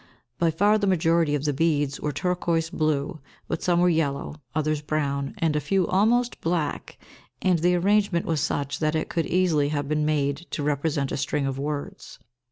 By 0.39 0.49
far 0.49 0.79
the 0.79 0.87
majority 0.87 1.35
of 1.35 1.45
the 1.45 1.53
beads 1.53 1.99
were 2.01 2.11
turquoise 2.11 2.71
blue, 2.71 3.19
but 3.47 3.61
some 3.61 3.79
were 3.79 3.87
yellow, 3.87 4.37
others 4.55 4.81
brown, 4.81 5.35
and 5.37 5.55
a 5.55 5.59
few 5.59 5.85
almost 5.85 6.41
black, 6.41 6.97
and 7.39 7.59
the 7.59 7.75
arrangement 7.75 8.25
was 8.25 8.41
such 8.41 8.79
that 8.79 8.95
it 8.95 9.09
could 9.09 9.27
easily 9.27 9.69
have 9.69 9.87
been 9.87 10.03
made 10.03 10.47
to 10.49 10.63
represent 10.63 11.11
a 11.11 11.17
string 11.17 11.45
of 11.45 11.59
words. 11.59 12.17